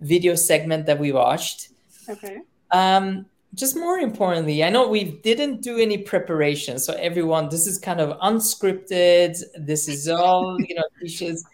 [0.00, 1.68] video segment that we watched.
[2.08, 2.38] Okay.
[2.72, 6.78] Um, just more importantly, I know we didn't do any preparation.
[6.78, 9.40] So everyone, this is kind of unscripted.
[9.58, 11.46] This is all, you know, Kesha's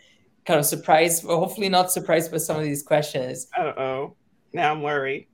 [0.47, 3.47] kind of surprised, well, hopefully not surprised by some of these questions.
[3.57, 4.17] Uh oh.
[4.53, 5.29] Now I'm worried.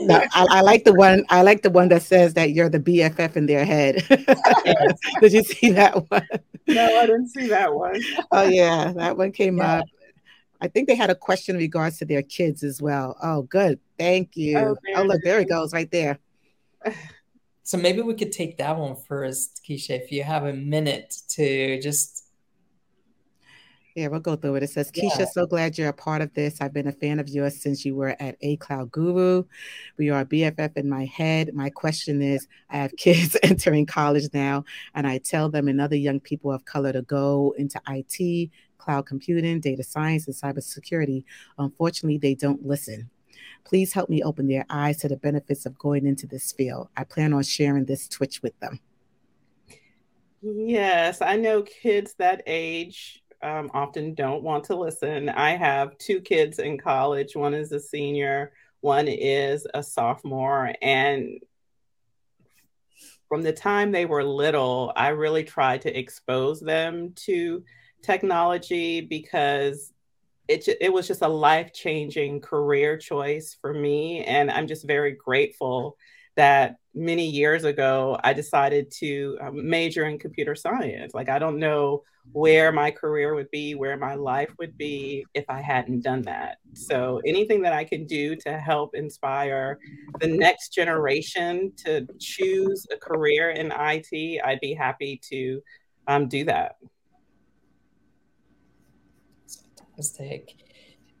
[0.00, 1.24] no, I, I, like the one.
[1.28, 4.04] I like the one that says that you're the BFF in their head.
[5.20, 6.26] Did you see that one?
[6.66, 8.00] No, I didn't see that one.
[8.32, 9.78] oh yeah, that one came yeah.
[9.78, 9.84] up.
[10.60, 13.16] I think they had a question in regards to their kids as well.
[13.22, 13.78] Oh, good.
[13.96, 14.58] Thank you.
[14.58, 16.18] Oh, oh look, there it goes right there.
[17.62, 21.80] So maybe we could take that one first, Kesha, if you have a minute to
[21.80, 22.24] just.
[23.98, 24.62] Yeah, we'll go through it.
[24.62, 25.24] It says, Kesha, yeah.
[25.24, 26.60] so glad you're a part of this.
[26.60, 29.42] I've been a fan of yours since you were at A Cloud Guru.
[29.96, 31.52] We are BFF in my head.
[31.52, 35.96] My question is I have kids entering college now, and I tell them and other
[35.96, 41.24] young people of color to go into IT, cloud computing, data science, and cybersecurity.
[41.58, 43.10] Unfortunately, they don't listen.
[43.64, 46.88] Please help me open their eyes to the benefits of going into this field.
[46.96, 48.78] I plan on sharing this Twitch with them.
[50.40, 55.28] Yes, I know kids that age um, often don't want to listen.
[55.28, 57.36] I have two kids in college.
[57.36, 60.72] One is a senior, one is a sophomore.
[60.82, 61.40] And
[63.28, 67.62] from the time they were little, I really tried to expose them to
[68.02, 69.92] technology because
[70.48, 74.24] it, it was just a life changing career choice for me.
[74.24, 75.96] And I'm just very grateful
[76.38, 81.12] that many years ago I decided to um, major in computer science.
[81.12, 85.44] Like, I don't know where my career would be, where my life would be if
[85.48, 86.58] I hadn't done that.
[86.74, 89.78] So, anything that I can do to help inspire
[90.20, 95.60] the next generation to choose a career in IT, I'd be happy to
[96.06, 96.76] um, do that.
[99.96, 100.54] Fantastic.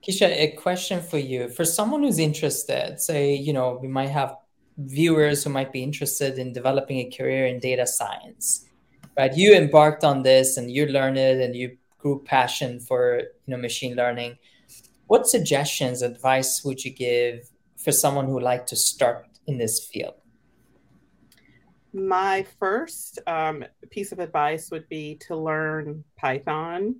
[0.06, 1.48] Kesha, a question for you.
[1.48, 4.36] For someone who's interested, say, you know, we might have
[4.78, 8.66] viewers who might be interested in developing a career in data science,
[9.16, 9.36] right?
[9.36, 13.56] You embarked on this and you learned it and you grew passion for, you know,
[13.56, 14.38] machine learning.
[15.08, 19.84] What suggestions, advice would you give for someone who would like to start in this
[19.84, 20.14] field?
[21.92, 26.96] My first um, piece of advice would be to learn Python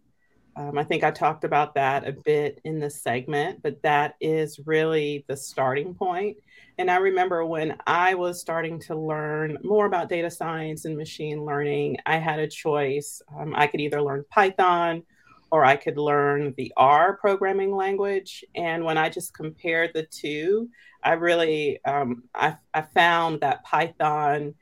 [0.59, 4.59] um, I think I talked about that a bit in the segment, but that is
[4.67, 6.37] really the starting point.
[6.79, 11.45] And I remember when I was starting to learn more about data science and machine
[11.45, 13.23] learning, I had a choice.
[13.39, 15.05] Um, I could either learn Python
[15.53, 18.45] or I could learn the R programming language.
[18.57, 20.71] And when I just compared the two,
[21.05, 24.55] I really um, I, I found that Python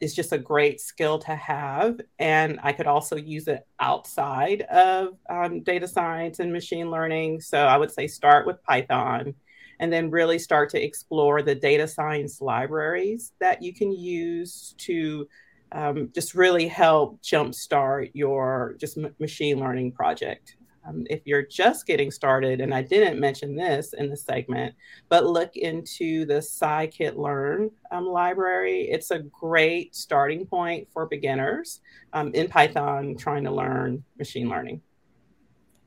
[0.00, 2.00] is just a great skill to have.
[2.18, 7.40] And I could also use it outside of um, data science and machine learning.
[7.40, 9.34] So I would say start with Python
[9.78, 15.26] and then really start to explore the data science libraries that you can use to
[15.72, 20.56] um, just really help jumpstart your just m- machine learning project.
[20.86, 24.74] Um, if you're just getting started, and I didn't mention this in the segment,
[25.08, 28.88] but look into the scikit-learn um, library.
[28.90, 31.80] It's a great starting point for beginners
[32.12, 34.80] um, in Python trying to learn machine learning.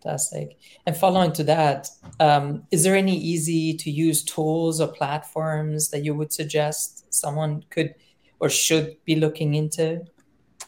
[0.04, 0.58] Fantastic.
[0.86, 1.90] And following to that,
[2.20, 7.64] um, is there any easy to use tools or platforms that you would suggest someone
[7.70, 7.96] could
[8.40, 10.04] or should be looking into?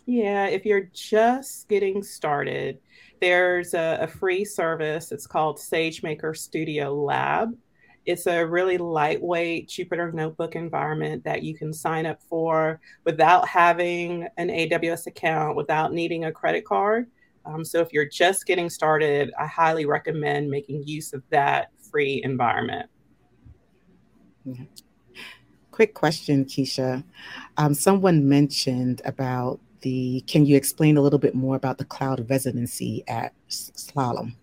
[0.06, 2.80] Yeah, if you're just getting started,
[3.26, 5.12] there's a, a free service.
[5.12, 7.58] It's called SageMaker Studio Lab.
[8.06, 14.28] It's a really lightweight Jupyter Notebook environment that you can sign up for without having
[14.38, 17.08] an AWS account, without needing a credit card.
[17.48, 22.22] Um, so if you're just getting started, I highly recommend making use of that free
[22.24, 22.92] environment.
[24.48, 24.66] Mm-hmm.
[25.72, 27.04] Quick question, Kesha.
[27.58, 32.30] Um, someone mentioned about the, can you explain a little bit more about the cloud
[32.30, 34.36] residency at Slalom?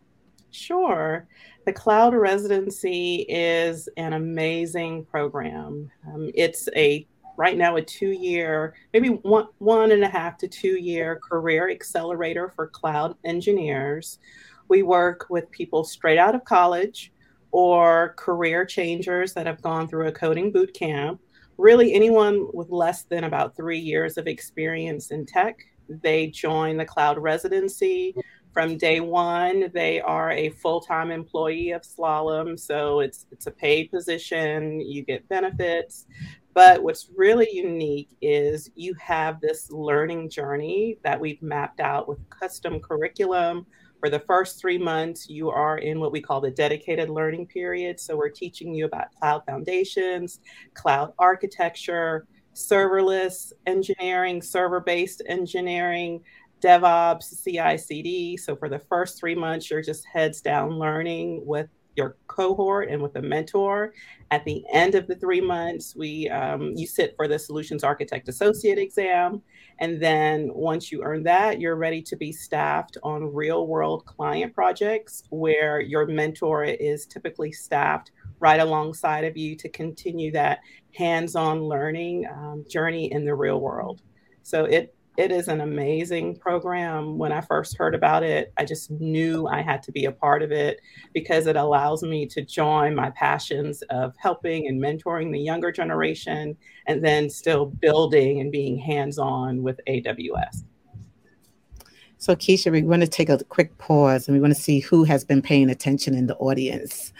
[0.51, 1.27] Sure.
[1.65, 5.91] The Cloud Residency is an amazing program.
[6.07, 7.07] Um, it's a
[7.37, 11.71] right now a two year, maybe one, one and a half to two year career
[11.71, 14.19] accelerator for cloud engineers.
[14.69, 17.13] We work with people straight out of college
[17.53, 21.21] or career changers that have gone through a coding boot camp
[21.63, 25.61] really anyone with less than about three years of experience in tech.
[25.89, 28.15] They join the cloud residency.
[28.53, 33.91] From day one, they are a full-time employee of Slalom, so it's it's a paid
[33.91, 34.81] position.
[34.81, 36.07] You get benefits,
[36.53, 42.29] but what's really unique is you have this learning journey that we've mapped out with
[42.29, 43.67] custom curriculum
[44.03, 48.01] for the first three months, you are in what we call the dedicated learning period.
[48.01, 50.41] So we're teaching you about cloud foundations,
[50.75, 56.21] cloud architecture, serverless engineering, server based engineering,
[56.61, 58.37] DevOps, CI CD.
[58.37, 63.03] So for the first three months, you're just heads down learning with your cohort and
[63.03, 63.93] with a mentor.
[64.31, 68.29] At the end of the three months, we um, you sit for the Solutions Architect
[68.29, 69.43] Associate exam,
[69.79, 74.55] and then once you earn that, you're ready to be staffed on real world client
[74.55, 80.61] projects where your mentor is typically staffed right alongside of you to continue that
[80.95, 84.03] hands-on learning um, journey in the real world.
[84.43, 87.19] So it it is an amazing program.
[87.19, 90.43] When I first heard about it, I just knew I had to be a part
[90.43, 90.81] of it
[91.13, 96.57] because it allows me to join my passions of helping and mentoring the younger generation
[96.87, 100.65] and then still building and being hands on with AWS.
[102.23, 105.03] So, Kesha, we want to take a quick pause and we want to see who
[105.03, 107.13] has been paying attention in the audience.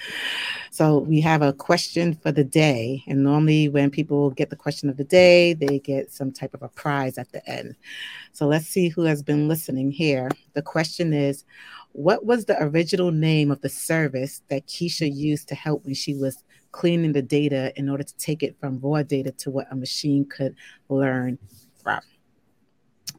[0.71, 3.03] So, we have a question for the day.
[3.09, 6.63] And normally, when people get the question of the day, they get some type of
[6.63, 7.75] a prize at the end.
[8.31, 10.31] So, let's see who has been listening here.
[10.53, 11.45] The question is
[11.91, 16.15] What was the original name of the service that Kesha used to help when she
[16.15, 19.75] was cleaning the data in order to take it from raw data to what a
[19.75, 20.55] machine could
[20.89, 21.41] learn
[21.83, 22.03] from?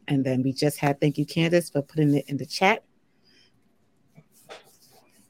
[0.08, 2.84] And then we just had thank you, Candace, for putting it in the chat.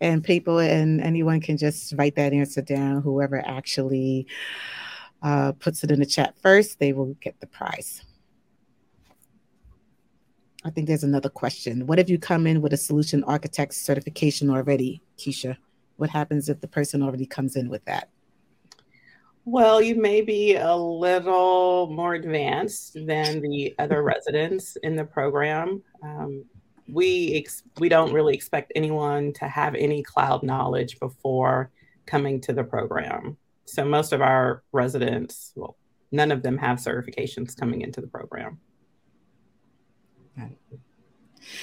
[0.01, 3.01] And people and anyone can just write that answer down.
[3.01, 4.27] Whoever actually
[5.21, 8.03] uh, puts it in the chat first, they will get the prize.
[10.65, 11.87] I think there's another question.
[11.87, 15.57] What if you come in with a solution architect certification already, Kesha?
[15.97, 18.09] What happens if the person already comes in with that?
[19.45, 25.83] Well, you may be a little more advanced than the other residents in the program.
[26.01, 26.45] Um,
[26.87, 31.71] we ex- we don't really expect anyone to have any cloud knowledge before
[32.05, 33.37] coming to the program.
[33.65, 35.77] So most of our residents, well,
[36.11, 38.59] none of them have certifications coming into the program.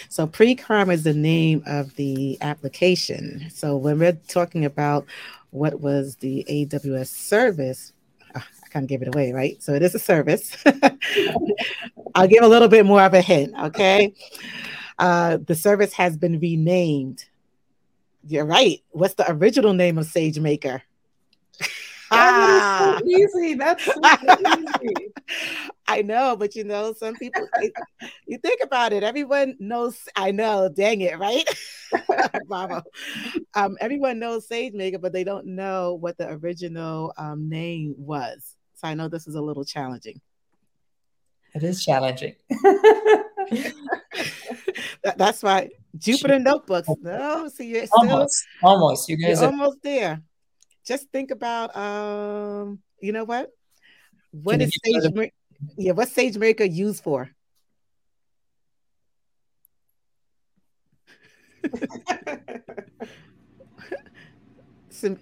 [0.08, 3.48] So pre-crime is the name of the application.
[3.50, 5.06] So when we're talking about
[5.50, 7.92] what was the AWS service,
[8.34, 9.62] oh, I kind of gave it away, right?
[9.62, 10.56] So it is a service.
[12.14, 14.14] I'll give a little bit more of a hint, okay?
[14.98, 17.24] Uh, the service has been renamed.
[18.26, 18.82] You're right.
[18.90, 20.82] What's the original name of SageMaker?
[22.10, 23.54] Ah, so easy.
[23.54, 25.12] That's so easy.
[25.86, 27.46] I know, but you know, some people,
[28.26, 31.44] you think about it, everyone knows, I know, dang it, right?
[32.46, 32.82] Bravo.
[33.54, 38.56] Um, everyone knows SageMaker, but they don't know what the original um, name was.
[38.74, 40.20] So I know this is a little challenging.
[41.54, 42.36] It is challenging.
[45.02, 46.88] that, that's why Jupyter notebooks.
[47.00, 49.08] No, see, you're almost, still, almost.
[49.08, 50.22] You guys are almost there.
[50.84, 53.50] Just think about, um, you know what?
[54.32, 55.12] What is Sage?
[55.76, 57.30] yeah, what's SageMaker used for?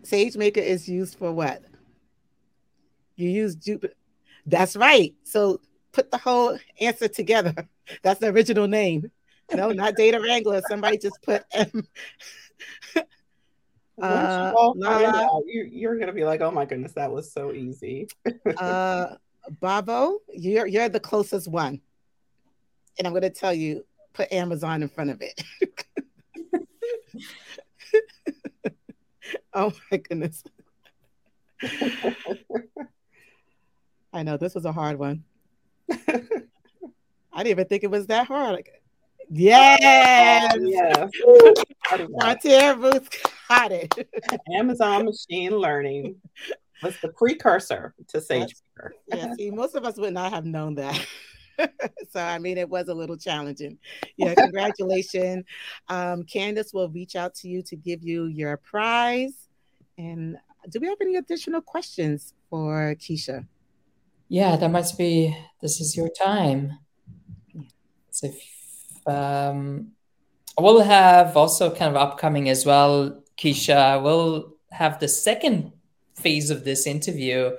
[0.03, 1.63] sage maker is used for what?
[3.17, 3.93] You use Jupyter.
[4.47, 5.15] That's right.
[5.25, 5.61] So
[5.93, 7.55] put the whole answer together.
[8.03, 9.11] That's the original name.
[9.53, 10.61] No, not Data Wrangler.
[10.69, 11.87] Somebody just put M.
[14.03, 14.53] uh,
[15.47, 18.09] you, you're gonna be like, oh my goodness, that was so easy.
[18.57, 19.15] uh,
[19.61, 21.81] Babo, you're you're the closest one,
[22.99, 25.43] and I'm gonna tell you, put Amazon in front of it.
[29.55, 30.43] oh my goodness.
[34.13, 35.25] I know this was a hard one.
[35.91, 38.69] I didn't even think it was that hard.
[39.31, 40.57] Yes.
[40.61, 41.11] yes.
[42.21, 43.09] Frontier Booth
[43.49, 43.93] got it.
[44.57, 46.17] Amazon machine learning
[46.83, 48.91] was the precursor to SageMaker.
[49.09, 51.07] yeah, see, most of us would not have known that.
[52.11, 53.79] so I mean, it was a little challenging.
[54.17, 55.45] Yeah, congratulations.
[55.89, 59.49] um, Candace will reach out to you to give you your prize.
[59.97, 60.37] And
[60.71, 63.47] do we have any additional questions for Kesha?
[64.29, 65.37] Yeah, that must be.
[65.61, 66.79] This is your time.
[68.11, 68.58] So, if,
[69.09, 69.93] um,
[70.59, 74.03] we'll have also kind of upcoming as well, Kesha.
[74.03, 75.73] We'll have the second
[76.15, 77.57] phase of this interview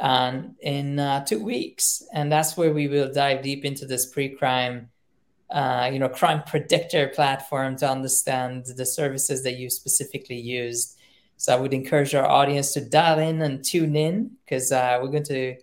[0.00, 4.90] um, in uh, two weeks, and that's where we will dive deep into this pre-crime,
[5.50, 10.98] uh, you know, crime predictor platform to understand the services that you specifically used.
[11.36, 15.08] So I would encourage our audience to dial in and tune in because uh, we're
[15.08, 15.56] going to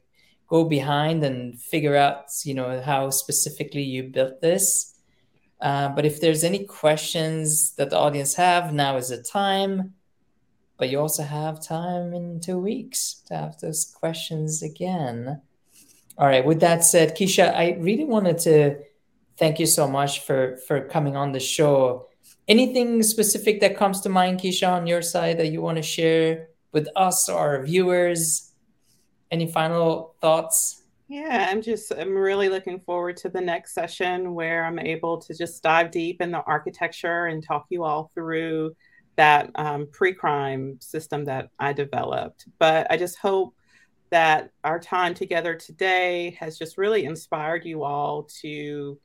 [0.48, 4.91] go behind and figure out, you know, how specifically you built this.
[5.62, 9.94] Uh, but if there's any questions that the audience have, now is the time
[10.82, 15.40] but you also have time in two weeks to have those questions again.
[16.18, 16.44] All right.
[16.44, 18.80] With that said, Kesha, I really wanted to
[19.38, 22.08] thank you so much for for coming on the show.
[22.48, 26.48] Anything specific that comes to mind, Kesha, on your side that you want to share
[26.72, 28.52] with us or our viewers?
[29.30, 30.81] Any final thoughts?
[31.12, 35.38] Yeah, I'm just I'm really looking forward to the next session where I'm able to
[35.38, 38.78] just dive deep in the architecture and talk you all through
[39.18, 42.46] that um, pre-crime system that I developed.
[42.60, 43.54] But I just hope
[44.12, 48.98] that our time together today has just really inspired you all to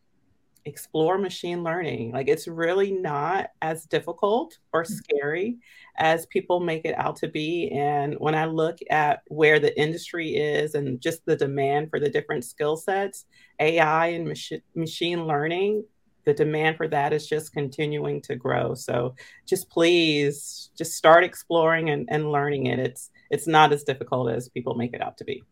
[0.66, 2.12] explore machine learning.
[2.12, 4.94] Like it's really not as difficult or mm-hmm.
[4.94, 5.58] scary
[5.96, 7.70] as people make it out to be.
[7.70, 12.10] And when I look at where the industry is and just the demand for the
[12.10, 13.24] different skill sets,
[13.60, 15.84] AI and mach- machine learning
[16.26, 18.74] the demand for that is just continuing to grow.
[18.74, 19.14] So
[19.46, 22.80] just please just start exploring and, and learning it.
[22.80, 25.44] It's it's not as difficult as people make it out to be.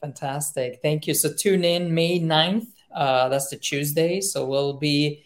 [0.00, 0.78] Fantastic.
[0.80, 1.14] Thank you.
[1.14, 2.68] So tune in May 9th.
[2.96, 4.20] Uh, that's the Tuesday.
[4.20, 5.24] So we'll be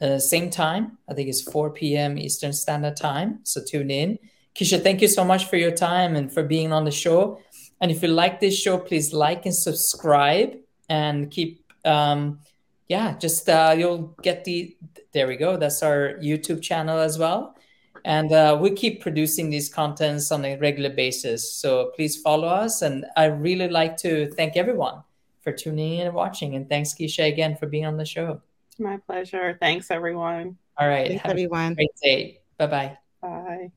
[0.00, 0.98] uh, same time.
[1.08, 2.18] I think it's 4 p.m.
[2.18, 3.40] Eastern Standard Time.
[3.42, 4.18] So tune in.
[4.54, 7.40] Kesha, thank you so much for your time and for being on the show.
[7.80, 10.56] And if you like this show, please like and subscribe
[10.88, 12.40] and keep um,
[12.88, 14.76] yeah, just uh, you'll get the.
[15.12, 15.56] There we go.
[15.56, 17.56] That's our YouTube channel as well,
[18.04, 21.52] and uh, we keep producing these contents on a regular basis.
[21.54, 25.02] So please follow us, and I really like to thank everyone
[25.46, 26.56] for tuning in and watching.
[26.56, 28.42] And thanks, Kesha, again for being on the show.
[28.80, 29.56] My pleasure.
[29.60, 30.58] Thanks, everyone.
[30.76, 31.06] All right.
[31.06, 31.74] Thanks, everyone.
[31.74, 32.40] great day.
[32.58, 32.98] Bye-bye.
[33.22, 33.70] Bye.